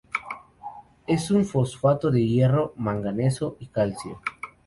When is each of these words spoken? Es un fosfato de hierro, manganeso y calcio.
Es 1.05 1.29
un 1.29 1.45
fosfato 1.45 2.09
de 2.09 2.25
hierro, 2.25 2.73
manganeso 2.75 3.55
y 3.59 3.67
calcio. 3.67 4.19